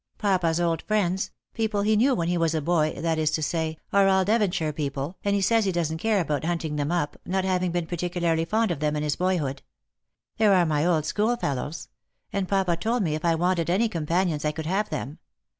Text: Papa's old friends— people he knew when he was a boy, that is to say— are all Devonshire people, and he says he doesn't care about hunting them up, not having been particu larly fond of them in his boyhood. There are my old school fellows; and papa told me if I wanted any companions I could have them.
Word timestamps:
Papa's 0.17 0.59
old 0.59 0.81
friends— 0.81 1.29
people 1.53 1.83
he 1.83 1.95
knew 1.95 2.15
when 2.15 2.27
he 2.27 2.35
was 2.35 2.55
a 2.55 2.59
boy, 2.61 2.93
that 2.97 3.19
is 3.19 3.29
to 3.29 3.43
say— 3.43 3.77
are 3.93 4.07
all 4.07 4.25
Devonshire 4.25 4.73
people, 4.73 5.15
and 5.23 5.35
he 5.35 5.41
says 5.43 5.63
he 5.63 5.71
doesn't 5.71 5.99
care 5.99 6.19
about 6.19 6.43
hunting 6.43 6.75
them 6.75 6.91
up, 6.91 7.17
not 7.23 7.45
having 7.45 7.71
been 7.71 7.85
particu 7.85 8.19
larly 8.19 8.47
fond 8.47 8.71
of 8.71 8.79
them 8.79 8.95
in 8.95 9.03
his 9.03 9.15
boyhood. 9.15 9.61
There 10.37 10.55
are 10.55 10.65
my 10.65 10.83
old 10.87 11.05
school 11.05 11.35
fellows; 11.37 11.87
and 12.33 12.47
papa 12.49 12.77
told 12.77 13.03
me 13.03 13.13
if 13.13 13.23
I 13.23 13.35
wanted 13.35 13.69
any 13.69 13.87
companions 13.87 14.43
I 14.43 14.51
could 14.53 14.65
have 14.65 14.89
them. 14.89 15.19